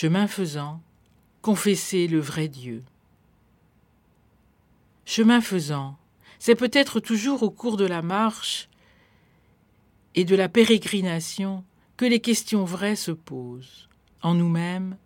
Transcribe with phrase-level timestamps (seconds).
[0.00, 0.80] Chemin faisant,
[1.42, 2.82] confesser le vrai Dieu.
[5.04, 5.98] Chemin faisant,
[6.38, 8.70] c'est peut-être toujours au cours de la marche
[10.14, 11.64] et de la pérégrination
[11.98, 13.90] que les questions vraies se posent.
[14.22, 14.96] En nous-mêmes,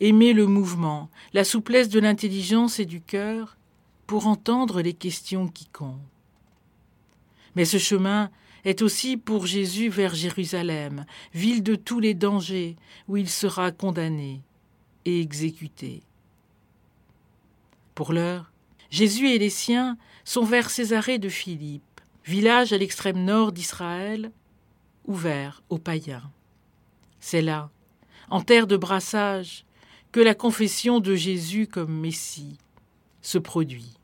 [0.00, 3.56] aimer le mouvement, la souplesse de l'intelligence et du cœur
[4.06, 5.96] pour entendre les questions qui comptent.
[7.56, 8.30] Mais ce chemin
[8.64, 11.04] est aussi pour Jésus vers Jérusalem,
[11.34, 12.76] ville de tous les dangers,
[13.08, 14.42] où il sera condamné
[15.04, 16.02] et exécuté.
[17.94, 18.52] Pour l'heure,
[18.90, 24.30] Jésus et les siens sont vers Césarée de Philippe, village à l'extrême nord d'Israël,
[25.06, 26.30] ouvert aux païens.
[27.20, 27.70] C'est là,
[28.30, 29.64] en terre de brassage,
[30.12, 32.58] que la confession de Jésus comme Messie
[33.22, 33.94] se produit.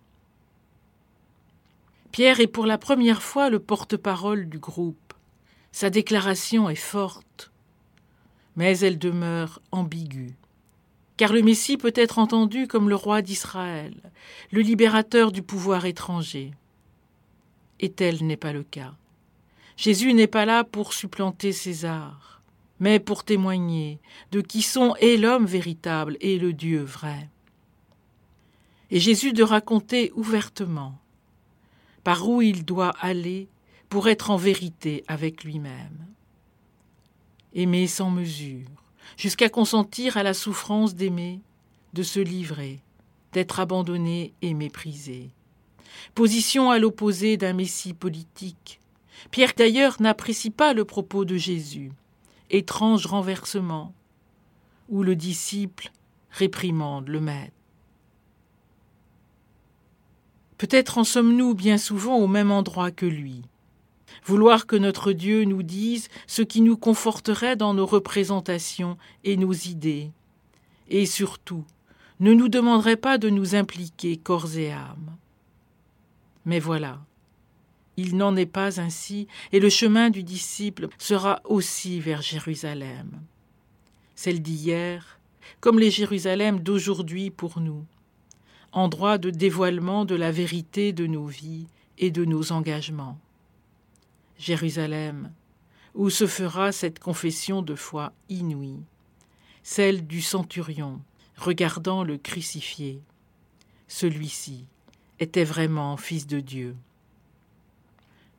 [2.12, 5.14] Pierre est pour la première fois le porte-parole du groupe.
[5.72, 7.52] Sa déclaration est forte,
[8.56, 10.34] mais elle demeure ambiguë.
[11.16, 13.94] Car le Messie peut être entendu comme le roi d'Israël,
[14.52, 16.52] le libérateur du pouvoir étranger.
[17.80, 18.94] Et tel n'est pas le cas.
[19.76, 22.42] Jésus n'est pas là pour supplanter César,
[22.80, 24.00] mais pour témoigner
[24.32, 27.28] de qui sont et l'homme véritable et le Dieu vrai.
[28.90, 30.98] Et Jésus de raconter ouvertement
[32.04, 33.48] par où il doit aller
[33.88, 36.06] pour être en vérité avec lui-même.
[37.54, 38.68] Aimer sans mesure,
[39.16, 41.40] jusqu'à consentir à la souffrance d'aimer,
[41.94, 42.80] de se livrer,
[43.32, 45.30] d'être abandonné et méprisé.
[46.14, 48.80] Position à l'opposé d'un Messie politique.
[49.30, 51.92] Pierre d'ailleurs n'apprécie pas le propos de Jésus.
[52.50, 53.92] Étrange renversement,
[54.88, 55.90] où le disciple
[56.30, 57.57] réprimande le maître.
[60.58, 63.42] Peut-être en sommes-nous bien souvent au même endroit que lui.
[64.24, 69.52] Vouloir que notre Dieu nous dise ce qui nous conforterait dans nos représentations et nos
[69.52, 70.10] idées.
[70.88, 71.64] Et surtout,
[72.18, 75.16] ne nous demanderait pas de nous impliquer corps et âme.
[76.44, 77.00] Mais voilà,
[77.96, 83.10] il n'en est pas ainsi, et le chemin du disciple sera aussi vers Jérusalem.
[84.16, 85.20] Celle d'hier,
[85.60, 87.84] comme les Jérusalem d'aujourd'hui pour nous
[88.72, 91.66] endroit de dévoilement de la vérité de nos vies
[91.98, 93.18] et de nos engagements.
[94.38, 95.32] Jérusalem,
[95.94, 98.82] où se fera cette confession de foi inouïe,
[99.62, 101.00] celle du centurion
[101.36, 103.00] regardant le crucifié.
[103.88, 104.64] Celui-ci
[105.18, 106.76] était vraiment fils de Dieu.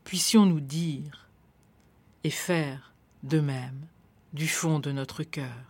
[0.03, 1.28] Puissions-nous dire
[2.23, 3.85] et faire de même
[4.34, 5.69] du fond de notre cœur.